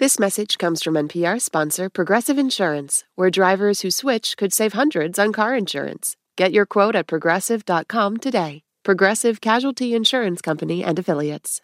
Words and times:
This 0.00 0.18
message 0.18 0.56
comes 0.56 0.82
from 0.82 0.94
NPR 0.94 1.38
sponsor 1.42 1.90
Progressive 1.90 2.38
Insurance, 2.38 3.04
where 3.16 3.28
drivers 3.28 3.82
who 3.82 3.90
switch 3.90 4.38
could 4.38 4.50
save 4.50 4.72
hundreds 4.72 5.18
on 5.18 5.30
car 5.30 5.54
insurance. 5.54 6.16
Get 6.38 6.52
your 6.52 6.64
quote 6.64 6.96
at 6.96 7.06
progressive.com 7.06 8.16
today. 8.16 8.62
Progressive 8.82 9.42
Casualty 9.42 9.94
Insurance 9.94 10.40
Company 10.40 10.82
and 10.82 10.98
Affiliates. 10.98 11.60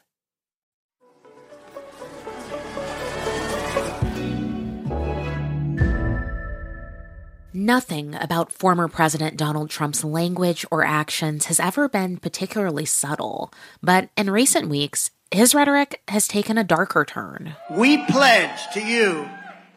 Nothing 7.55 8.15
about 8.17 8.53
former 8.53 8.87
President 8.87 9.39
Donald 9.39 9.71
Trump's 9.71 10.05
language 10.05 10.67
or 10.71 10.85
actions 10.85 11.47
has 11.47 11.59
ever 11.59 11.89
been 11.89 12.19
particularly 12.19 12.85
subtle, 12.85 13.51
but 13.83 14.11
in 14.15 14.29
recent 14.29 14.69
weeks, 14.69 15.11
his 15.31 15.55
rhetoric 15.55 16.01
has 16.09 16.29
taken 16.29 16.59
a 16.59 16.65
darker 16.65 17.05
turn. 17.05 17.57
We 17.71 18.05
pledge 18.05 18.61
to 18.75 18.81
you 18.81 19.29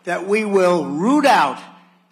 that 0.04 0.28
we 0.28 0.46
will 0.46 0.86
root 0.86 1.25
out 1.25 1.60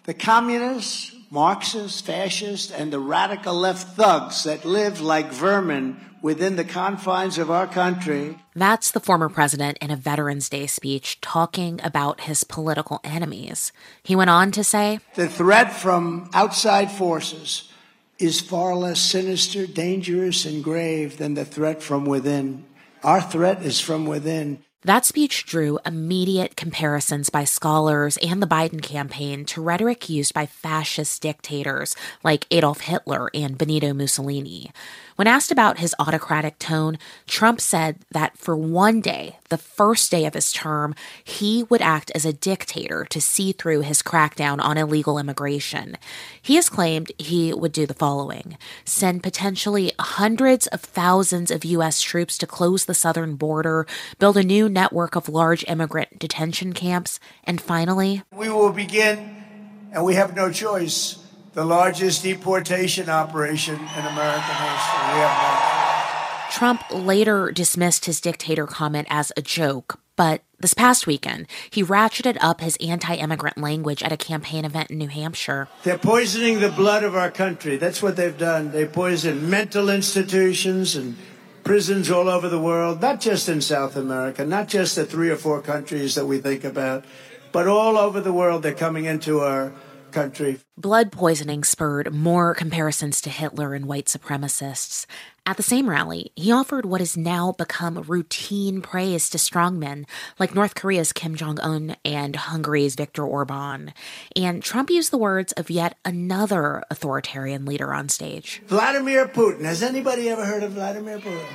the 0.04 0.14
communists, 0.14 1.14
Marxists, 1.30 2.00
fascists, 2.00 2.72
and 2.72 2.92
the 2.92 2.98
radical 2.98 3.54
left 3.54 3.96
thugs 3.96 4.44
that 4.44 4.64
live 4.64 5.00
like 5.00 5.30
vermin 5.30 6.00
within 6.22 6.56
the 6.56 6.64
confines 6.64 7.38
of 7.38 7.50
our 7.50 7.66
country. 7.66 8.38
That's 8.54 8.90
the 8.90 9.00
former 9.00 9.28
president 9.28 9.78
in 9.80 9.90
a 9.90 9.96
Veterans 9.96 10.48
Day 10.48 10.66
speech 10.66 11.20
talking 11.20 11.80
about 11.84 12.22
his 12.22 12.44
political 12.44 13.00
enemies. 13.04 13.72
He 14.02 14.16
went 14.16 14.30
on 14.30 14.50
to 14.52 14.64
say 14.64 15.00
The 15.14 15.28
threat 15.28 15.72
from 15.72 16.30
outside 16.32 16.90
forces 16.90 17.70
is 18.18 18.40
far 18.40 18.74
less 18.74 19.00
sinister, 19.00 19.66
dangerous, 19.66 20.44
and 20.44 20.64
grave 20.64 21.18
than 21.18 21.34
the 21.34 21.44
threat 21.44 21.82
from 21.82 22.04
within. 22.04 22.64
Our 23.02 23.20
threat 23.20 23.62
is 23.62 23.80
from 23.80 24.06
within. 24.06 24.64
That 24.82 25.04
speech 25.04 25.44
drew 25.44 25.78
immediate 25.84 26.56
comparisons 26.56 27.30
by 27.30 27.44
scholars 27.44 28.16
and 28.18 28.40
the 28.40 28.46
Biden 28.46 28.80
campaign 28.80 29.44
to 29.46 29.60
rhetoric 29.60 30.08
used 30.08 30.32
by 30.32 30.46
fascist 30.46 31.20
dictators 31.20 31.96
like 32.22 32.46
Adolf 32.50 32.82
Hitler 32.82 33.28
and 33.34 33.58
Benito 33.58 33.92
Mussolini. 33.92 34.70
When 35.18 35.26
asked 35.26 35.50
about 35.50 35.78
his 35.78 35.96
autocratic 35.98 36.60
tone, 36.60 36.96
Trump 37.26 37.60
said 37.60 37.98
that 38.12 38.38
for 38.38 38.56
one 38.56 39.00
day, 39.00 39.40
the 39.48 39.58
first 39.58 40.12
day 40.12 40.26
of 40.26 40.34
his 40.34 40.52
term, 40.52 40.94
he 41.24 41.64
would 41.64 41.82
act 41.82 42.12
as 42.14 42.24
a 42.24 42.32
dictator 42.32 43.04
to 43.06 43.20
see 43.20 43.50
through 43.50 43.80
his 43.80 44.00
crackdown 44.00 44.62
on 44.62 44.78
illegal 44.78 45.18
immigration. 45.18 45.96
He 46.40 46.54
has 46.54 46.68
claimed 46.68 47.10
he 47.18 47.52
would 47.52 47.72
do 47.72 47.84
the 47.84 47.94
following 47.94 48.56
send 48.84 49.24
potentially 49.24 49.90
hundreds 49.98 50.68
of 50.68 50.82
thousands 50.82 51.50
of 51.50 51.64
U.S. 51.64 52.00
troops 52.00 52.38
to 52.38 52.46
close 52.46 52.84
the 52.84 52.94
southern 52.94 53.34
border, 53.34 53.88
build 54.20 54.36
a 54.36 54.44
new 54.44 54.68
network 54.68 55.16
of 55.16 55.28
large 55.28 55.64
immigrant 55.66 56.20
detention 56.20 56.72
camps, 56.72 57.18
and 57.42 57.60
finally, 57.60 58.22
we 58.30 58.48
will 58.48 58.70
begin, 58.70 59.42
and 59.90 60.04
we 60.04 60.14
have 60.14 60.36
no 60.36 60.52
choice 60.52 61.27
the 61.58 61.64
largest 61.64 62.22
deportation 62.22 63.10
operation 63.10 63.74
in 63.74 63.80
American 63.80 64.54
history. 64.54 65.08
We 65.12 65.18
have 65.18 66.52
Trump 66.52 66.84
later 66.92 67.50
dismissed 67.50 68.04
his 68.04 68.20
dictator 68.20 68.64
comment 68.64 69.08
as 69.10 69.32
a 69.36 69.42
joke, 69.42 69.98
but 70.14 70.44
this 70.60 70.72
past 70.72 71.08
weekend, 71.08 71.48
he 71.68 71.82
ratcheted 71.82 72.36
up 72.40 72.60
his 72.60 72.76
anti 72.76 73.16
immigrant 73.16 73.58
language 73.58 74.04
at 74.04 74.12
a 74.12 74.16
campaign 74.16 74.64
event 74.64 74.92
in 74.92 74.98
New 74.98 75.08
Hampshire. 75.08 75.66
They're 75.82 75.98
poisoning 75.98 76.60
the 76.60 76.70
blood 76.70 77.02
of 77.02 77.16
our 77.16 77.28
country. 77.28 77.76
That's 77.76 78.00
what 78.00 78.14
they've 78.14 78.38
done. 78.38 78.70
They 78.70 78.86
poison 78.86 79.50
mental 79.50 79.90
institutions 79.90 80.94
and 80.94 81.16
prisons 81.64 82.08
all 82.08 82.28
over 82.28 82.48
the 82.48 82.60
world, 82.60 83.02
not 83.02 83.20
just 83.20 83.48
in 83.48 83.62
South 83.62 83.96
America, 83.96 84.44
not 84.44 84.68
just 84.68 84.94
the 84.94 85.04
three 85.04 85.28
or 85.28 85.36
four 85.36 85.60
countries 85.60 86.14
that 86.14 86.26
we 86.26 86.38
think 86.38 86.62
about, 86.62 87.04
but 87.50 87.66
all 87.66 87.98
over 87.98 88.20
the 88.20 88.32
world. 88.32 88.62
They're 88.62 88.74
coming 88.74 89.06
into 89.06 89.40
our 89.40 89.72
country. 90.12 90.58
Blood 90.76 91.12
poisoning 91.12 91.64
spurred 91.64 92.12
more 92.12 92.54
comparisons 92.54 93.20
to 93.22 93.30
Hitler 93.30 93.74
and 93.74 93.86
white 93.86 94.06
supremacists. 94.06 95.06
At 95.48 95.56
the 95.56 95.62
same 95.62 95.88
rally, 95.88 96.30
he 96.36 96.52
offered 96.52 96.84
what 96.84 97.00
has 97.00 97.16
now 97.16 97.52
become 97.52 98.02
routine 98.02 98.82
praise 98.82 99.30
to 99.30 99.38
strongmen 99.38 100.04
like 100.38 100.54
North 100.54 100.74
Korea's 100.74 101.12
Kim 101.12 101.36
Jong 101.36 101.58
un 101.60 101.96
and 102.04 102.36
Hungary's 102.36 102.96
Viktor 102.96 103.24
Orban. 103.24 103.94
And 104.36 104.62
Trump 104.62 104.90
used 104.90 105.10
the 105.10 105.16
words 105.16 105.52
of 105.52 105.70
yet 105.70 105.96
another 106.04 106.82
authoritarian 106.90 107.64
leader 107.64 107.94
on 107.94 108.10
stage 108.10 108.62
Vladimir 108.66 109.26
Putin. 109.26 109.62
Has 109.62 109.82
anybody 109.82 110.28
ever 110.28 110.44
heard 110.44 110.62
of 110.62 110.72
Vladimir 110.72 111.18
Putin? 111.18 111.46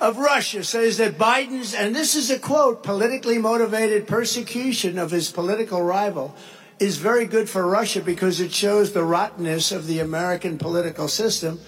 Of 0.00 0.18
Russia 0.18 0.64
says 0.64 0.98
that 0.98 1.18
Biden's, 1.18 1.74
and 1.74 1.94
this 1.94 2.14
is 2.14 2.30
a 2.30 2.38
quote, 2.38 2.82
politically 2.82 3.38
motivated 3.38 4.06
persecution 4.06 4.98
of 4.98 5.10
his 5.10 5.30
political 5.30 5.82
rival 5.82 6.34
is 6.82 6.96
very 6.96 7.26
good 7.26 7.48
for 7.48 7.64
Russia 7.66 8.00
because 8.00 8.40
it 8.40 8.52
shows 8.52 8.92
the 8.92 9.04
rottenness 9.04 9.70
of 9.70 9.86
the 9.86 10.00
American 10.00 10.58
political 10.58 11.06
system, 11.06 11.60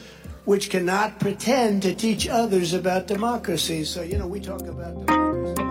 which 0.45 0.71
cannot 0.71 1.21
pretend 1.21 1.83
to 1.83 1.95
teach 1.95 2.29
others 2.29 2.75
about 2.75 3.07
democracy. 3.07 3.85
So, 3.85 4.03
you 4.03 4.19
know, 4.19 4.27
we 4.27 4.41
talk 4.41 4.63
about 4.63 5.07
democracy. 5.07 5.63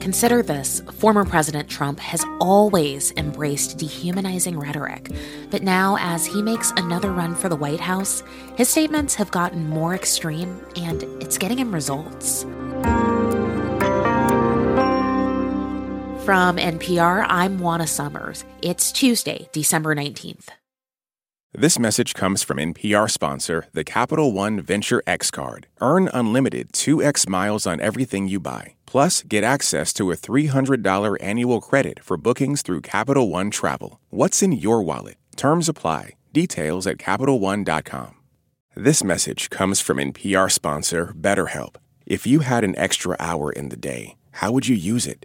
Consider 0.00 0.42
this 0.42 0.80
former 0.92 1.24
President 1.24 1.68
Trump 1.68 1.98
has 1.98 2.24
always 2.40 3.12
embraced 3.16 3.76
dehumanizing 3.76 4.58
rhetoric, 4.58 5.10
but 5.50 5.62
now, 5.62 5.98
as 6.00 6.24
he 6.24 6.40
makes 6.40 6.70
another 6.76 7.12
run 7.12 7.34
for 7.34 7.48
the 7.48 7.56
White 7.56 7.80
House, 7.80 8.22
his 8.56 8.68
statements 8.68 9.16
have 9.16 9.30
gotten 9.32 9.68
more 9.68 9.94
extreme 9.94 10.64
and 10.76 11.02
it's 11.20 11.36
getting 11.36 11.58
him 11.58 11.74
results. 11.74 12.46
From 16.28 16.58
NPR, 16.58 17.24
I'm 17.26 17.58
Juana 17.58 17.86
Summers. 17.86 18.44
It's 18.60 18.92
Tuesday, 18.92 19.48
December 19.52 19.94
19th. 19.94 20.48
This 21.54 21.78
message 21.78 22.12
comes 22.12 22.42
from 22.42 22.58
NPR 22.58 23.10
sponsor, 23.10 23.64
the 23.72 23.82
Capital 23.82 24.30
One 24.32 24.60
Venture 24.60 25.02
X 25.06 25.30
Card. 25.30 25.68
Earn 25.80 26.10
unlimited 26.12 26.74
2x 26.74 27.26
miles 27.30 27.66
on 27.66 27.80
everything 27.80 28.28
you 28.28 28.40
buy. 28.40 28.74
Plus, 28.84 29.22
get 29.22 29.42
access 29.42 29.90
to 29.94 30.10
a 30.10 30.16
$300 30.16 31.16
annual 31.22 31.62
credit 31.62 32.04
for 32.04 32.18
bookings 32.18 32.60
through 32.60 32.82
Capital 32.82 33.30
One 33.30 33.50
Travel. 33.50 33.98
What's 34.10 34.42
in 34.42 34.52
your 34.52 34.82
wallet? 34.82 35.16
Terms 35.36 35.66
apply. 35.66 36.10
Details 36.34 36.86
at 36.86 36.98
CapitalOne.com. 36.98 38.14
This 38.76 39.02
message 39.02 39.48
comes 39.48 39.80
from 39.80 39.96
NPR 39.96 40.52
sponsor, 40.52 41.14
BetterHelp. 41.18 41.76
If 42.04 42.26
you 42.26 42.40
had 42.40 42.64
an 42.64 42.76
extra 42.76 43.16
hour 43.18 43.50
in 43.50 43.70
the 43.70 43.78
day, 43.78 44.16
how 44.32 44.52
would 44.52 44.68
you 44.68 44.76
use 44.76 45.06
it? 45.06 45.24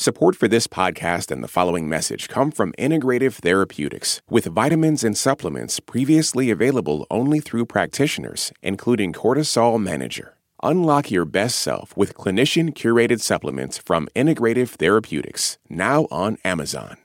Support 0.00 0.34
for 0.34 0.48
this 0.48 0.66
podcast 0.66 1.30
and 1.30 1.44
the 1.44 1.56
following 1.56 1.86
message 1.86 2.26
come 2.26 2.50
from 2.50 2.72
Integrative 2.78 3.34
Therapeutics, 3.34 4.22
with 4.30 4.46
vitamins 4.46 5.04
and 5.04 5.14
supplements 5.14 5.78
previously 5.78 6.50
available 6.50 7.06
only 7.10 7.38
through 7.38 7.66
practitioners, 7.66 8.50
including 8.62 9.12
Cortisol 9.12 9.78
Manager. 9.78 10.38
Unlock 10.62 11.10
your 11.10 11.26
best 11.26 11.60
self 11.60 11.94
with 11.98 12.14
clinician 12.14 12.72
curated 12.72 13.20
supplements 13.20 13.76
from 13.76 14.08
Integrative 14.16 14.70
Therapeutics, 14.70 15.58
now 15.68 16.08
on 16.10 16.38
Amazon. 16.46 16.96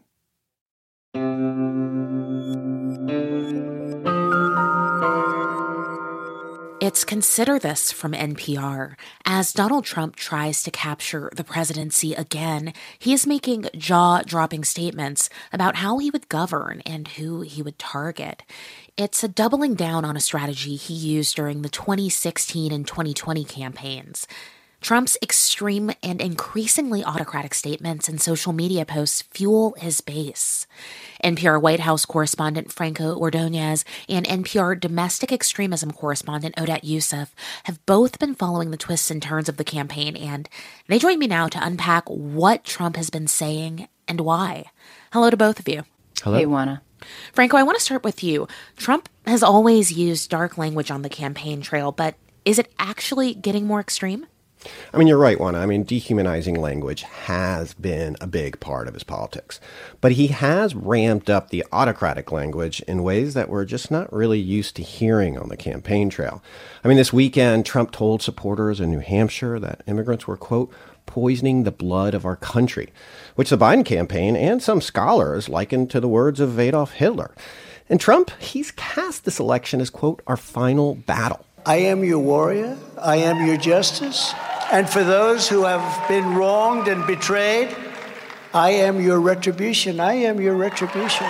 It's 6.96 7.04
Consider 7.04 7.60
This 7.60 7.92
from 7.92 8.14
NPR. 8.14 8.96
As 9.26 9.52
Donald 9.52 9.84
Trump 9.84 10.16
tries 10.16 10.64
to 10.64 10.72
capture 10.72 11.30
the 11.36 11.44
presidency 11.44 12.14
again, 12.14 12.72
he 12.98 13.12
is 13.12 13.28
making 13.28 13.68
jaw 13.76 14.22
dropping 14.22 14.64
statements 14.64 15.30
about 15.52 15.76
how 15.76 15.98
he 15.98 16.10
would 16.10 16.30
govern 16.30 16.82
and 16.86 17.10
who 17.10 17.42
he 17.42 17.62
would 17.62 17.78
target. 17.78 18.44
It's 18.96 19.26
a 19.26 19.28
doubling 19.28 19.76
down 19.76 20.06
on 20.06 20.16
a 20.16 20.22
strategy 20.22 20.78
he 20.78 20.94
used 20.94 21.36
during 21.36 21.64
the 21.64 21.70
2016 21.70 22.72
and 22.72 22.88
2020 22.88 23.44
campaigns. 23.44 24.26
Trump's 24.86 25.18
extreme 25.24 25.90
and 26.04 26.22
increasingly 26.22 27.04
autocratic 27.04 27.56
statements 27.56 28.08
and 28.08 28.22
social 28.22 28.54
media 28.54 28.86
posts 28.86 29.24
fuel 29.24 29.74
his 29.80 30.00
base. 30.00 30.68
NPR 31.24 31.60
White 31.60 31.80
House 31.80 32.06
correspondent 32.06 32.72
Franco 32.72 33.18
Ordonez 33.18 33.84
and 34.08 34.28
NPR 34.28 34.80
domestic 34.80 35.32
extremism 35.32 35.90
correspondent 35.90 36.54
Odette 36.60 36.84
Yousef 36.84 37.30
have 37.64 37.84
both 37.88 38.20
been 38.20 38.36
following 38.36 38.70
the 38.70 38.78
twists 38.78 39.10
and 39.10 39.24
turns 39.24 39.50
of 39.50 39.58
the 39.58 39.64
campaign, 39.64 40.16
and 40.16 40.48
they 40.88 41.00
join 41.00 41.18
me 41.18 41.26
now 41.26 41.48
to 41.48 41.66
unpack 41.66 42.08
what 42.08 42.64
Trump 42.64 42.96
has 42.96 43.10
been 43.10 43.26
saying 43.26 43.88
and 44.08 44.22
why. 44.22 44.66
Hello 45.14 45.32
to 45.32 45.36
both 45.36 45.60
of 45.60 45.68
you. 45.68 45.82
Hello. 46.22 46.38
Hey, 46.38 46.46
Juana. 46.46 46.84
Franco, 47.34 47.58
I 47.58 47.64
want 47.64 47.76
to 47.80 47.84
start 47.84 48.04
with 48.04 48.24
you. 48.24 48.48
Trump 48.78 49.10
has 49.26 49.42
always 49.42 49.92
used 49.92 50.30
dark 50.30 50.60
language 50.60 50.92
on 50.92 51.02
the 51.02 51.10
campaign 51.10 51.62
trail, 51.62 51.92
but 51.92 52.14
is 52.46 52.60
it 52.60 52.72
actually 52.78 53.34
getting 53.34 53.66
more 53.66 53.80
extreme? 53.80 54.28
I 54.94 54.98
mean, 54.98 55.08
you're 55.08 55.18
right, 55.18 55.40
Juana. 55.40 55.60
I 55.60 55.66
mean, 55.66 55.84
dehumanizing 55.84 56.56
language 56.56 57.04
has 57.04 57.74
been 57.74 58.16
a 58.22 58.28
big 58.28 58.60
part 58.60 58.88
of 58.88 58.94
his 58.94 59.04
politics. 59.04 59.60
But 60.02 60.14
he 60.14 60.28
has 60.28 60.76
ramped 60.76 61.30
up 61.30 61.50
the 61.50 61.66
autocratic 61.72 62.32
language 62.32 62.82
in 62.82 63.04
ways 63.04 63.34
that 63.34 63.50
we're 63.50 63.66
just 63.66 63.92
not 63.92 64.12
really 64.12 64.40
used 64.40 64.76
to 64.76 64.84
hearing 64.84 65.38
on 65.38 65.50
the 65.50 65.58
campaign 65.58 66.10
trail. 66.10 66.44
I 66.84 66.88
mean, 66.88 66.98
this 66.98 67.14
weekend, 67.14 67.66
Trump 67.66 67.92
told 67.92 68.22
supporters 68.22 68.80
in 68.80 68.92
New 68.92 69.00
Hampshire 69.00 69.60
that 69.60 69.84
immigrants 69.88 70.28
were, 70.28 70.38
quote, 70.38 70.72
poisoning 71.06 71.64
the 71.64 71.72
blood 71.72 72.14
of 72.14 72.26
our 72.26 72.36
country, 72.36 72.92
which 73.36 73.50
the 73.50 73.58
Biden 73.58 73.86
campaign 73.86 74.36
and 74.36 74.62
some 74.62 74.82
scholars 74.82 75.50
likened 75.50 75.90
to 75.92 76.00
the 76.00 76.08
words 76.08 76.40
of 76.40 76.60
Adolf 76.60 76.94
Hitler. 76.94 77.34
And 77.90 78.00
Trump, 78.00 78.32
he's 78.40 78.72
cast 78.72 79.26
this 79.26 79.40
election 79.40 79.80
as, 79.80 79.90
quote, 79.90 80.22
our 80.26 80.38
final 80.38 80.96
battle. 80.96 81.46
I 81.66 81.78
am 81.78 82.04
your 82.04 82.20
warrior. 82.20 82.78
I 83.00 83.18
am 83.18 83.46
your 83.46 83.58
justice. 83.58 84.34
And 84.72 84.90
for 84.90 85.04
those 85.04 85.48
who 85.48 85.64
have 85.64 86.08
been 86.08 86.36
wronged 86.36 86.88
and 86.88 87.06
betrayed, 87.06 87.76
I 88.54 88.72
am 88.72 89.00
your 89.00 89.20
retribution. 89.20 90.00
I 90.00 90.14
am 90.14 90.42
your 90.42 90.56
retribution. 90.56 91.28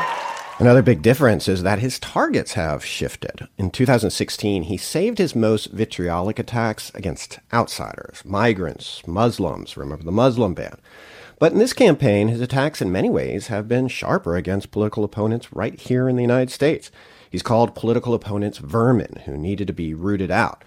Another 0.58 0.82
big 0.82 1.02
difference 1.02 1.50
is 1.50 1.64
that 1.64 1.80
his 1.80 2.00
targets 2.00 2.54
have 2.54 2.86
shifted. 2.86 3.50
In 3.58 3.72
2016, 3.72 4.64
he 4.64 4.78
saved 4.78 5.18
his 5.18 5.36
most 5.36 5.72
vitriolic 5.74 6.40
attacks 6.40 6.94
against 6.96 7.40
outsiders, 7.52 8.24
migrants, 8.24 9.06
Muslims, 9.06 9.76
remember 9.76 10.06
the 10.06 10.14
Muslim 10.14 10.54
ban. 10.54 10.78
But 11.38 11.52
in 11.52 11.58
this 11.58 11.74
campaign, 11.74 12.30
his 12.30 12.40
attacks 12.40 12.82
in 12.82 12.90
many 12.90 13.10
ways 13.10 13.48
have 13.48 13.68
been 13.68 13.90
sharper 13.90 14.38
against 14.38 14.72
political 14.72 15.04
opponents 15.04 15.52
right 15.52 15.78
here 15.78 16.08
in 16.08 16.16
the 16.16 16.22
United 16.22 16.52
States. 16.52 16.90
He's 17.30 17.44
called 17.44 17.76
political 17.76 18.14
opponents 18.14 18.60
vermin 18.60 19.24
who 19.26 19.36
needed 19.36 19.68
to 19.68 19.74
be 19.74 19.94
rooted 19.94 20.32
out. 20.32 20.64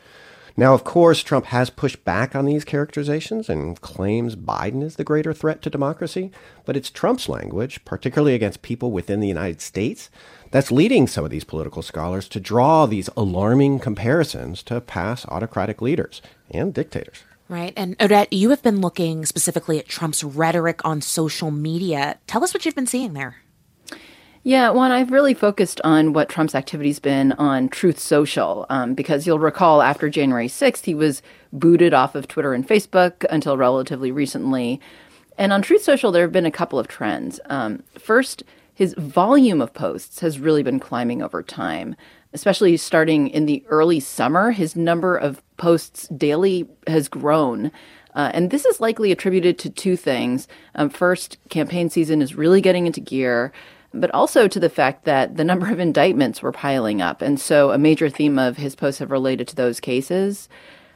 Now, 0.59 0.75
of 0.75 0.83
course, 0.83 1.23
Trump 1.23 1.47
has 1.47 1.71
pushed 1.71 2.05
back 2.05 2.35
on 2.35 2.45
these 2.45 2.65
characterizations 2.65 3.49
and 3.49 3.81
claims 3.81 4.35
Biden 4.35 4.83
is 4.83 4.97
the 4.97 5.05
greater 5.05 5.33
threat 5.33 5.63
to 5.63 5.71
democracy, 5.71 6.33
but 6.65 6.77
it's 6.77 6.91
Trump's 6.91 7.29
language, 7.29 7.85
particularly 7.85 8.35
against 8.35 8.61
people 8.61 8.91
within 8.91 9.21
the 9.21 9.29
United 9.29 9.61
States, 9.61 10.11
that's 10.51 10.73
leading 10.73 11.07
some 11.07 11.25
of 11.25 11.31
these 11.31 11.45
political 11.45 11.81
scholars 11.81 12.29
to 12.31 12.41
draw 12.41 12.87
these 12.87 13.09
alarming 13.17 13.79
comparisons 13.79 14.65
to 14.65 14.81
past 14.81 15.27
autocratic 15.29 15.81
leaders 15.81 16.21
and 16.51 16.75
dictators. 16.75 17.23
Right. 17.49 17.73
And 17.77 17.95
Odette, 18.01 18.33
you 18.33 18.51
have 18.51 18.65
been 18.65 18.81
looking 18.81 19.27
specifically 19.27 19.79
at 19.79 19.87
Trump's 19.87 20.25
rhetoric 20.25 20.85
on 20.85 21.03
social 21.03 21.53
media. 21.53 22.19
Tell 22.27 22.43
us 22.43 22.53
what 22.53 22.67
you've 22.67 22.75
been 22.75 22.89
seeing 22.89 23.13
there. 23.13 23.37
Yeah, 24.49 24.71
Juana, 24.71 24.95
I've 24.95 25.11
really 25.11 25.35
focused 25.35 25.79
on 25.85 26.15
what 26.15 26.31
Trump's 26.31 26.55
activity's 26.55 26.99
been 26.99 27.33
on 27.33 27.69
Truth 27.69 27.99
Social, 27.99 28.65
um, 28.71 28.95
because 28.95 29.27
you'll 29.27 29.39
recall 29.39 29.83
after 29.83 30.09
January 30.09 30.49
6th, 30.49 30.87
he 30.87 30.95
was 30.95 31.21
booted 31.53 31.93
off 31.93 32.15
of 32.15 32.29
Twitter 32.29 32.55
and 32.55 32.67
Facebook 32.67 33.27
until 33.29 33.59
relatively 33.59 34.11
recently. 34.11 34.81
And 35.37 35.53
on 35.53 35.61
Truth 35.61 35.83
Social, 35.83 36.11
there 36.11 36.23
have 36.23 36.33
been 36.33 36.47
a 36.47 36.51
couple 36.51 36.79
of 36.79 36.89
trends. 36.89 37.39
Um, 37.51 37.83
first, 37.99 38.43
his 38.73 38.95
volume 38.95 39.61
of 39.61 39.75
posts 39.75 40.21
has 40.21 40.41
really 40.41 40.63
been 40.63 40.81
climbing 40.81 41.21
over 41.21 41.43
time, 41.43 41.95
especially 42.33 42.75
starting 42.79 43.29
in 43.29 43.45
the 43.45 43.63
early 43.69 44.01
summer. 44.01 44.53
His 44.53 44.75
number 44.75 45.15
of 45.15 45.43
posts 45.59 46.09
daily 46.09 46.67
has 46.87 47.07
grown. 47.07 47.71
Uh, 48.15 48.31
and 48.33 48.51
this 48.51 48.65
is 48.65 48.81
likely 48.81 49.13
attributed 49.13 49.59
to 49.59 49.69
two 49.69 49.95
things. 49.95 50.49
Um, 50.75 50.89
first, 50.89 51.37
campaign 51.51 51.91
season 51.91 52.23
is 52.23 52.35
really 52.35 52.63
getting 52.63 52.87
into 52.87 53.01
gear 53.01 53.53
but 53.95 54.11
also 54.13 54.49
to 54.49 54.61
the 54.61 54.69
fact 54.69 55.05
that 55.05 55.37
the 55.37 55.45
number 55.45 55.71
of 55.71 55.81
indictments 55.81 56.43
were 56.43 56.53
piling 56.53 57.01
up. 57.01 57.23
And 57.23 57.41
so 57.41 57.71
a 57.71 57.79
major 57.79 58.09
theme 58.09 58.39
of 58.39 58.57
his 58.57 58.75
posts 58.75 58.99
have 58.99 59.11
related 59.11 59.49
to 59.49 59.57
those 59.57 59.81
cases. 59.81 60.49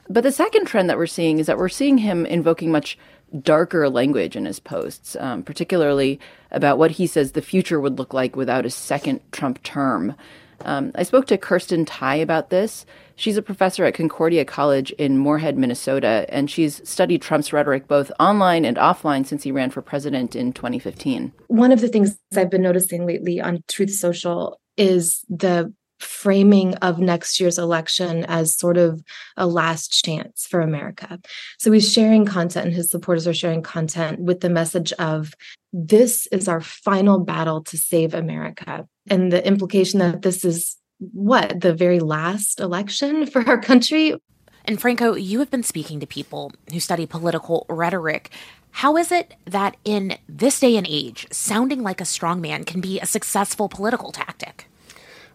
But 0.08 0.24
the 0.24 0.32
second 0.32 0.66
trend 0.66 0.90
that 0.90 0.98
we're 0.98 1.06
seeing 1.06 1.38
is 1.38 1.46
that 1.46 1.58
we're 1.58 1.68
seeing 1.68 1.98
him 1.98 2.26
invoking 2.26 2.70
much 2.70 2.98
darker 3.40 3.88
language 3.88 4.36
in 4.36 4.44
his 4.44 4.60
posts, 4.60 5.16
um, 5.18 5.42
particularly 5.42 6.20
about 6.50 6.76
what 6.76 6.92
he 6.92 7.06
says 7.06 7.32
the 7.32 7.40
future 7.40 7.80
would 7.80 7.98
look 7.98 8.12
like 8.12 8.36
without 8.36 8.66
a 8.66 8.70
second 8.70 9.20
Trump 9.32 9.62
term. 9.62 10.14
Um, 10.64 10.92
I 10.94 11.02
spoke 11.02 11.26
to 11.26 11.38
Kirsten 11.38 11.84
Theye 11.84 12.22
about 12.22 12.50
this. 12.50 12.86
She's 13.16 13.36
a 13.36 13.42
professor 13.42 13.84
at 13.84 13.94
Concordia 13.94 14.44
College 14.44 14.90
in 14.92 15.18
Moorhead, 15.18 15.58
Minnesota, 15.58 16.26
and 16.28 16.50
she's 16.50 16.86
studied 16.88 17.22
Trump's 17.22 17.52
rhetoric 17.52 17.86
both 17.88 18.10
online 18.18 18.64
and 18.64 18.76
offline 18.76 19.26
since 19.26 19.42
he 19.42 19.52
ran 19.52 19.70
for 19.70 19.82
president 19.82 20.34
in 20.34 20.52
2015. 20.52 21.32
One 21.48 21.72
of 21.72 21.80
the 21.80 21.88
things 21.88 22.16
I've 22.36 22.50
been 22.50 22.62
noticing 22.62 23.06
lately 23.06 23.40
on 23.40 23.62
Truth 23.68 23.94
Social 23.94 24.58
is 24.76 25.24
the 25.28 25.72
framing 26.02 26.74
of 26.76 26.98
next 26.98 27.40
year's 27.40 27.58
election 27.58 28.24
as 28.24 28.56
sort 28.56 28.76
of 28.76 29.02
a 29.36 29.46
last 29.46 30.04
chance 30.04 30.46
for 30.46 30.60
America. 30.60 31.20
So 31.58 31.72
he's 31.72 31.90
sharing 31.90 32.24
content, 32.26 32.66
and 32.66 32.74
his 32.74 32.90
supporters 32.90 33.26
are 33.26 33.34
sharing 33.34 33.62
content 33.62 34.20
with 34.20 34.40
the 34.40 34.50
message 34.50 34.92
of 34.94 35.34
this 35.72 36.26
is 36.28 36.48
our 36.48 36.60
final 36.60 37.18
battle 37.18 37.62
to 37.64 37.76
save 37.76 38.14
America. 38.14 38.86
And 39.08 39.32
the 39.32 39.46
implication 39.46 39.98
that 40.00 40.22
this 40.22 40.44
is 40.44 40.76
what 40.98 41.60
the 41.60 41.74
very 41.74 42.00
last 42.00 42.60
election 42.60 43.26
for 43.32 43.46
our 43.48 43.60
country. 43.60 44.14
And 44.64 44.80
Franco, 44.80 45.14
you 45.14 45.40
have 45.40 45.50
been 45.50 45.64
speaking 45.64 45.98
to 46.00 46.06
people 46.06 46.52
who 46.70 46.78
study 46.78 47.06
political 47.06 47.66
rhetoric. 47.68 48.30
How 48.70 48.96
is 48.96 49.12
it 49.12 49.34
that 49.44 49.76
in 49.84 50.16
this 50.28 50.60
day 50.60 50.76
and 50.76 50.86
age, 50.88 51.26
sounding 51.30 51.82
like 51.82 52.00
a 52.00 52.04
strongman 52.04 52.64
can 52.64 52.80
be 52.80 53.00
a 53.00 53.06
successful 53.06 53.68
political 53.68 54.12
tactic? 54.12 54.68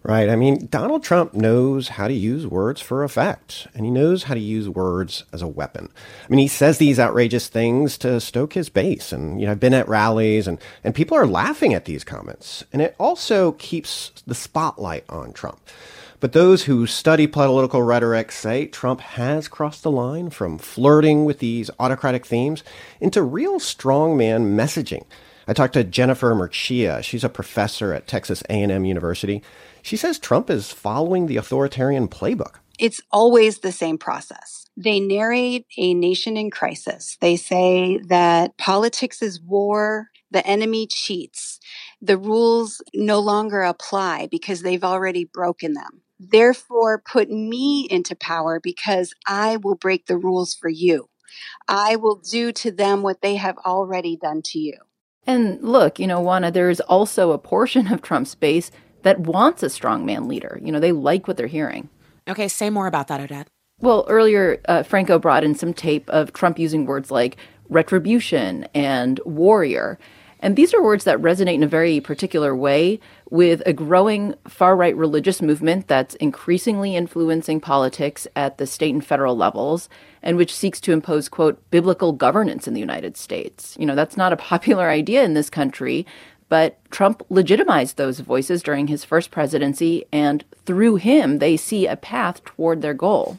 Right. 0.07 0.29
I 0.29 0.37
mean, 0.37 0.67
Donald 0.67 1.03
Trump 1.03 1.33
knows 1.33 1.89
how 1.89 2.07
to 2.07 2.13
use 2.13 2.47
words 2.47 2.79
for 2.79 3.03
effect, 3.03 3.67
and 3.75 3.83
he 3.83 3.91
knows 3.91 4.23
how 4.23 4.35
to 4.35 4.39
use 4.39 4.69
words 4.69 5.25
as 5.33 5.41
a 5.41 5.47
weapon. 5.49 5.89
I 6.23 6.27
mean, 6.29 6.39
he 6.39 6.47
says 6.47 6.77
these 6.77 6.97
outrageous 6.97 7.49
things 7.49 7.97
to 7.97 8.21
stoke 8.21 8.53
his 8.53 8.69
base. 8.69 9.11
And, 9.11 9.37
you 9.37 9.45
know, 9.45 9.51
I've 9.51 9.59
been 9.59 9.73
at 9.73 9.89
rallies, 9.89 10.47
and, 10.47 10.59
and 10.81 10.95
people 10.95 11.17
are 11.17 11.27
laughing 11.27 11.73
at 11.73 11.83
these 11.83 12.05
comments. 12.05 12.63
And 12.71 12.81
it 12.81 12.95
also 12.97 13.51
keeps 13.51 14.23
the 14.25 14.33
spotlight 14.33 15.03
on 15.09 15.33
Trump. 15.33 15.59
But 16.21 16.31
those 16.31 16.63
who 16.63 16.87
study 16.87 17.27
political 17.27 17.83
rhetoric 17.83 18.31
say 18.31 18.65
Trump 18.65 19.01
has 19.01 19.49
crossed 19.49 19.83
the 19.83 19.91
line 19.91 20.29
from 20.29 20.57
flirting 20.57 21.25
with 21.25 21.39
these 21.39 21.69
autocratic 21.81 22.25
themes 22.25 22.63
into 23.01 23.21
real 23.21 23.59
strongman 23.59 24.55
messaging. 24.55 25.03
I 25.49 25.53
talked 25.53 25.73
to 25.75 25.83
Jennifer 25.85 26.35
Mercieca. 26.35 27.03
She's 27.03 27.23
a 27.23 27.29
professor 27.29 27.93
at 27.93 28.05
Texas 28.05 28.43
A&M 28.49 28.83
University. 28.83 29.41
She 29.81 29.95
says 29.95 30.19
Trump 30.19 30.49
is 30.49 30.71
following 30.71 31.27
the 31.27 31.37
authoritarian 31.37 32.09
playbook. 32.09 32.55
It's 32.77 32.99
always 33.11 33.59
the 33.59 33.71
same 33.71 33.97
process. 33.97 34.65
They 34.75 34.99
narrate 34.99 35.65
a 35.77 35.93
nation 35.93 36.35
in 36.35 36.51
crisis. 36.51 37.17
They 37.21 37.37
say 37.37 37.99
that 38.09 38.57
politics 38.57 39.21
is 39.21 39.41
war, 39.41 40.09
the 40.29 40.45
enemy 40.45 40.85
cheats, 40.85 41.59
the 42.01 42.17
rules 42.17 42.81
no 42.93 43.19
longer 43.19 43.61
apply 43.61 44.27
because 44.29 44.61
they've 44.61 44.83
already 44.83 45.23
broken 45.23 45.73
them. 45.73 46.01
Therefore, 46.19 47.01
put 47.01 47.29
me 47.29 47.87
into 47.89 48.15
power 48.15 48.59
because 48.59 49.13
I 49.25 49.57
will 49.57 49.75
break 49.75 50.07
the 50.07 50.17
rules 50.17 50.55
for 50.55 50.69
you. 50.69 51.09
I 51.67 51.95
will 51.95 52.15
do 52.17 52.51
to 52.51 52.71
them 52.71 53.01
what 53.01 53.21
they 53.21 53.35
have 53.35 53.57
already 53.59 54.17
done 54.17 54.41
to 54.45 54.59
you. 54.59 54.77
And 55.27 55.61
look, 55.61 55.99
you 55.99 56.07
know, 56.07 56.21
Juana, 56.21 56.49
there's 56.49 56.79
also 56.79 57.31
a 57.31 57.37
portion 57.37 57.91
of 57.91 58.01
Trump's 58.01 58.33
base 58.33 58.71
that 59.03 59.19
wants 59.19 59.61
a 59.61 59.67
strongman 59.67 60.27
leader. 60.27 60.59
You 60.63 60.71
know, 60.71 60.79
they 60.79 60.93
like 60.93 61.27
what 61.27 61.37
they're 61.37 61.47
hearing. 61.47 61.89
Okay, 62.27 62.47
say 62.47 62.69
more 62.69 62.87
about 62.87 63.07
that, 63.09 63.19
Odette. 63.19 63.47
Well, 63.79 64.05
earlier, 64.09 64.59
uh, 64.67 64.83
Franco 64.83 65.19
brought 65.19 65.43
in 65.43 65.53
some 65.53 65.73
tape 65.73 66.09
of 66.09 66.33
Trump 66.33 66.57
using 66.57 66.85
words 66.85 67.11
like 67.11 67.37
retribution 67.69 68.67
and 68.73 69.19
warrior. 69.25 69.99
And 70.39 70.55
these 70.55 70.73
are 70.73 70.83
words 70.83 71.03
that 71.05 71.17
resonate 71.17 71.55
in 71.55 71.63
a 71.63 71.67
very 71.67 71.99
particular 71.99 72.55
way 72.55 72.99
with 73.29 73.61
a 73.65 73.73
growing 73.73 74.35
far 74.47 74.75
right 74.75 74.95
religious 74.95 75.41
movement 75.41 75.87
that's 75.87 76.15
increasingly 76.15 76.95
influencing 76.95 77.59
politics 77.59 78.27
at 78.35 78.57
the 78.57 78.67
state 78.67 78.93
and 78.93 79.05
federal 79.05 79.35
levels 79.35 79.89
and 80.21 80.37
which 80.37 80.53
seeks 80.53 80.79
to 80.81 80.91
impose, 80.91 81.29
quote, 81.29 81.59
biblical 81.71 82.11
governance 82.11 82.67
in 82.67 82.73
the 82.73 82.79
United 82.79 83.17
States. 83.17 83.75
You 83.79 83.85
know, 83.85 83.95
that's 83.95 84.17
not 84.17 84.33
a 84.33 84.37
popular 84.51 84.89
idea 84.89 85.23
in 85.23 85.33
this 85.33 85.49
country, 85.49 86.05
but 86.49 86.79
Trump 86.91 87.23
legitimized 87.29 87.97
those 87.97 88.19
voices 88.19 88.63
during 88.63 88.87
his 88.87 89.03
first 89.03 89.31
presidency, 89.31 90.05
and 90.11 90.45
through 90.65 90.95
him, 90.95 91.39
they 91.39 91.57
see 91.57 91.87
a 91.87 91.97
path 91.97 92.43
toward 92.45 92.81
their 92.81 92.93
goal. 92.93 93.37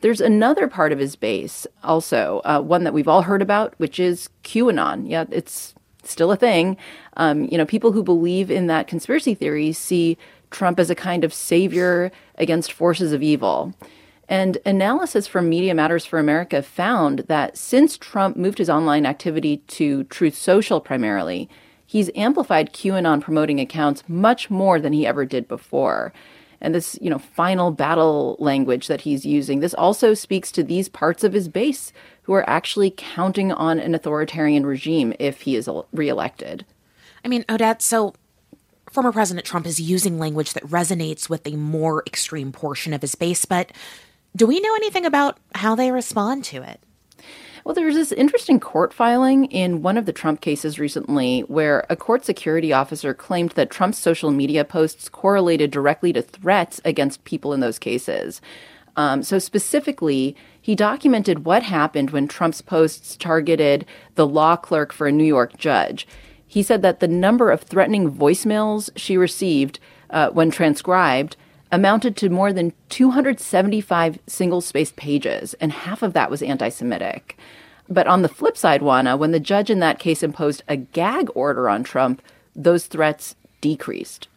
There's 0.00 0.20
another 0.20 0.68
part 0.68 0.92
of 0.92 0.98
his 0.98 1.16
base, 1.16 1.66
also, 1.82 2.40
uh, 2.44 2.60
one 2.60 2.84
that 2.84 2.92
we've 2.92 3.08
all 3.08 3.22
heard 3.22 3.42
about, 3.42 3.74
which 3.78 3.98
is 3.98 4.28
QAnon. 4.44 5.08
Yeah, 5.08 5.24
it's 5.30 5.74
still 6.10 6.32
a 6.32 6.36
thing. 6.36 6.76
Um, 7.16 7.44
you 7.44 7.58
know, 7.58 7.66
people 7.66 7.92
who 7.92 8.02
believe 8.02 8.50
in 8.50 8.66
that 8.66 8.86
conspiracy 8.86 9.34
theory 9.34 9.72
see 9.72 10.16
Trump 10.50 10.78
as 10.78 10.90
a 10.90 10.94
kind 10.94 11.24
of 11.24 11.34
savior 11.34 12.10
against 12.36 12.72
forces 12.72 13.12
of 13.12 13.22
evil. 13.22 13.74
And 14.28 14.58
analysis 14.66 15.26
from 15.26 15.48
Media 15.48 15.74
Matters 15.74 16.04
for 16.04 16.18
America 16.18 16.62
found 16.62 17.20
that 17.20 17.56
since 17.56 17.96
Trump 17.96 18.36
moved 18.36 18.58
his 18.58 18.70
online 18.70 19.06
activity 19.06 19.58
to 19.68 20.04
Truth 20.04 20.34
Social 20.36 20.80
primarily, 20.80 21.48
he's 21.86 22.10
amplified 22.16 22.72
QAnon 22.72 23.20
promoting 23.20 23.60
accounts 23.60 24.02
much 24.08 24.50
more 24.50 24.80
than 24.80 24.92
he 24.92 25.06
ever 25.06 25.24
did 25.24 25.46
before. 25.46 26.12
And 26.60 26.74
this, 26.74 26.98
you 27.00 27.10
know, 27.10 27.18
final 27.18 27.70
battle 27.70 28.36
language 28.38 28.86
that 28.88 29.02
he's 29.02 29.26
using, 29.26 29.60
this 29.60 29.74
also 29.74 30.14
speaks 30.14 30.50
to 30.52 30.62
these 30.62 30.88
parts 30.88 31.22
of 31.24 31.32
his 31.32 31.48
base 31.48 31.92
who 32.22 32.32
are 32.32 32.48
actually 32.48 32.92
counting 32.96 33.52
on 33.52 33.78
an 33.78 33.94
authoritarian 33.94 34.66
regime 34.66 35.12
if 35.18 35.42
he 35.42 35.56
is 35.56 35.68
reelected. 35.92 36.64
I 37.24 37.28
mean, 37.28 37.44
Odette, 37.48 37.82
so 37.82 38.14
former 38.90 39.12
President 39.12 39.46
Trump 39.46 39.66
is 39.66 39.80
using 39.80 40.18
language 40.18 40.52
that 40.54 40.64
resonates 40.64 41.28
with 41.28 41.46
a 41.46 41.56
more 41.56 42.02
extreme 42.06 42.52
portion 42.52 42.92
of 42.92 43.02
his 43.02 43.14
base, 43.14 43.44
but 43.44 43.72
do 44.34 44.46
we 44.46 44.60
know 44.60 44.74
anything 44.74 45.06
about 45.06 45.38
how 45.54 45.74
they 45.74 45.90
respond 45.90 46.44
to 46.44 46.62
it? 46.62 46.80
Well, 47.66 47.74
there 47.74 47.86
was 47.86 47.96
this 47.96 48.12
interesting 48.12 48.60
court 48.60 48.94
filing 48.94 49.46
in 49.46 49.82
one 49.82 49.96
of 49.98 50.06
the 50.06 50.12
Trump 50.12 50.40
cases 50.40 50.78
recently 50.78 51.40
where 51.48 51.84
a 51.90 51.96
court 51.96 52.24
security 52.24 52.72
officer 52.72 53.12
claimed 53.12 53.50
that 53.56 53.70
Trump's 53.70 53.98
social 53.98 54.30
media 54.30 54.64
posts 54.64 55.08
correlated 55.08 55.72
directly 55.72 56.12
to 56.12 56.22
threats 56.22 56.80
against 56.84 57.24
people 57.24 57.52
in 57.52 57.58
those 57.58 57.80
cases. 57.80 58.40
Um, 58.94 59.24
so, 59.24 59.40
specifically, 59.40 60.36
he 60.62 60.76
documented 60.76 61.44
what 61.44 61.64
happened 61.64 62.10
when 62.10 62.28
Trump's 62.28 62.62
posts 62.62 63.16
targeted 63.16 63.84
the 64.14 64.28
law 64.28 64.54
clerk 64.54 64.92
for 64.92 65.08
a 65.08 65.12
New 65.12 65.24
York 65.24 65.58
judge. 65.58 66.06
He 66.46 66.62
said 66.62 66.82
that 66.82 67.00
the 67.00 67.08
number 67.08 67.50
of 67.50 67.62
threatening 67.62 68.12
voicemails 68.12 68.90
she 68.94 69.16
received 69.16 69.80
uh, 70.10 70.30
when 70.30 70.52
transcribed 70.52 71.36
amounted 71.72 72.16
to 72.16 72.30
more 72.30 72.52
than 72.52 72.72
275 72.88 74.18
single 74.26 74.60
spaced 74.60 74.96
pages, 74.96 75.54
and 75.54 75.72
half 75.72 76.02
of 76.02 76.12
that 76.12 76.30
was 76.30 76.42
anti 76.42 76.68
Semitic. 76.68 77.38
But 77.88 78.06
on 78.06 78.22
the 78.22 78.28
flip 78.28 78.56
side, 78.56 78.82
Juana, 78.82 79.16
when 79.16 79.30
the 79.30 79.40
judge 79.40 79.70
in 79.70 79.78
that 79.80 79.98
case 79.98 80.22
imposed 80.22 80.62
a 80.68 80.76
gag 80.76 81.28
order 81.34 81.68
on 81.68 81.84
Trump, 81.84 82.22
those 82.54 82.86
threats 82.86 83.36
decreased. 83.60 84.28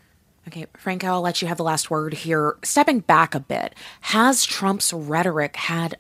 Okay, 0.48 0.66
Franco, 0.78 1.08
I'll 1.08 1.22
let 1.22 1.42
you 1.42 1.48
have 1.48 1.58
the 1.58 1.64
last 1.64 1.92
word 1.92 2.14
here. 2.14 2.58
Stepping 2.64 3.00
back 3.02 3.36
a 3.36 3.40
bit, 3.40 3.76
has 4.02 4.46
Trump's 4.46 4.94
rhetoric 4.94 5.56
had 5.56 5.98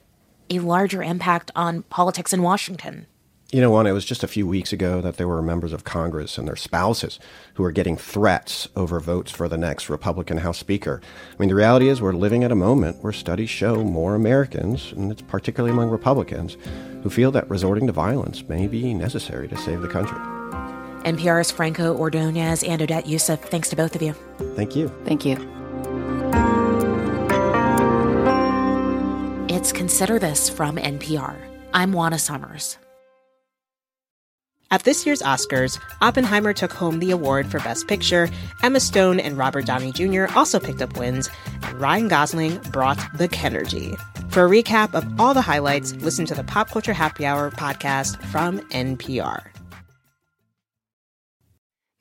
a 0.49 0.59
larger 0.59 1.03
impact 1.03 1.51
on 1.55 1.83
politics 1.83 2.33
in 2.33 2.41
Washington? 2.41 3.05
You 3.51 3.61
know, 3.61 3.71
Juana, 3.71 3.89
it 3.89 3.93
was 3.93 4.05
just 4.05 4.23
a 4.23 4.27
few 4.27 4.45
weeks 4.45 4.71
ago 4.71 5.01
that 5.01 5.17
there 5.17 5.27
were 5.27 5.41
members 5.41 5.73
of 5.73 5.83
Congress 5.83 6.37
and 6.37 6.47
their 6.47 6.55
spouses 6.55 7.17
who 7.55 7.63
were 7.63 7.71
getting 7.71 7.97
threats 7.97 8.67
over 8.75 8.99
votes 8.99 9.31
for 9.31 9.49
the 9.49 9.57
next 9.57 9.89
Republican 9.89 10.37
House 10.37 10.59
Speaker. 10.59 11.01
I 11.31 11.35
mean, 11.39 11.49
the 11.49 11.55
reality 11.55 11.89
is 11.89 11.99
we're 11.99 12.13
living 12.13 12.43
at 12.43 12.51
a 12.51 12.55
moment 12.55 13.03
where 13.03 13.11
studies 13.11 13.49
show 13.49 13.83
more 13.83 14.13
Americans, 14.13 14.91
and 14.91 15.11
it's 15.11 15.23
particularly 15.23 15.73
among 15.73 15.89
Republicans, 15.89 16.57
who 17.01 17.09
feel 17.09 17.31
that 17.31 17.49
resorting 17.49 17.87
to 17.87 17.91
violence 17.93 18.47
may 18.47 18.67
be 18.67 18.93
necessary 18.93 19.47
to 19.47 19.57
save 19.57 19.81
the 19.81 19.87
country. 19.87 20.19
NPR's 21.11 21.49
Franco 21.49 21.97
Ordonez 21.97 22.61
and 22.61 22.83
Odette 22.83 23.05
Yousef, 23.05 23.39
thanks 23.39 23.69
to 23.69 23.75
both 23.75 23.95
of 23.95 24.03
you. 24.03 24.13
Thank 24.55 24.75
you. 24.75 24.89
Thank 25.05 25.25
you. 25.25 25.37
It's 29.49 29.71
Consider 29.71 30.19
This 30.19 30.51
from 30.51 30.75
NPR. 30.75 31.35
I'm 31.73 31.93
Juana 31.93 32.19
Summers. 32.19 32.77
At 34.71 34.83
this 34.83 35.03
year's 35.03 35.23
Oscars, 35.23 35.79
Oppenheimer 35.99 36.53
took 36.53 36.71
home 36.71 36.99
the 36.99 37.09
award 37.09 37.47
for 37.47 37.59
Best 37.61 37.87
Picture. 37.87 38.29
Emma 38.61 38.79
Stone 38.79 39.19
and 39.19 39.35
Robert 39.35 39.65
Downey 39.65 39.91
Jr. 39.91 40.25
also 40.35 40.59
picked 40.59 40.83
up 40.83 40.95
wins, 40.95 41.27
and 41.63 41.81
Ryan 41.81 42.07
Gosling 42.07 42.57
brought 42.71 42.99
the 43.17 43.27
Kenergy. 43.27 43.99
For 44.31 44.45
a 44.45 44.49
recap 44.49 44.93
of 44.93 45.19
all 45.19 45.33
the 45.33 45.41
highlights, 45.41 45.93
listen 45.93 46.27
to 46.27 46.35
the 46.35 46.43
Pop 46.43 46.69
Culture 46.69 46.93
Happy 46.93 47.25
Hour 47.25 47.49
podcast 47.49 48.23
from 48.25 48.59
NPR. 48.69 49.47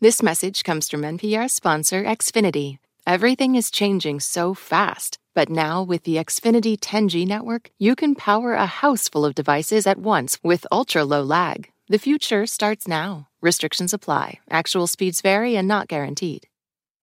This 0.01 0.23
message 0.23 0.63
comes 0.63 0.91
from 0.91 1.03
NPR 1.03 1.51
sponsor 1.51 2.05
Xfinity. 2.05 2.79
Everything 3.07 3.55
is 3.55 3.71
changing 3.71 4.21
so 4.21 4.53
fast, 4.53 5.19
but 5.35 5.49
now 5.49 5.83
with 5.83 6.03
the 6.05 6.17
Xfinity 6.17 6.79
10G 6.79 7.27
network, 7.27 7.71
you 7.79 7.97
can 7.97 8.15
power 8.15 8.53
a 8.53 8.67
house 8.67 9.09
full 9.09 9.25
of 9.25 9.35
devices 9.35 9.87
at 9.87 9.97
once 9.97 10.39
with 10.45 10.67
ultra 10.71 11.03
low 11.03 11.23
lag. 11.23 11.71
The 11.90 11.99
future 11.99 12.47
starts 12.47 12.87
now. 12.87 13.28
Restrictions 13.40 13.95
apply. 13.95 14.40
Actual 14.50 14.87
speeds 14.87 15.23
vary 15.23 15.57
and 15.57 15.66
not 15.66 15.88
guaranteed. 15.88 16.48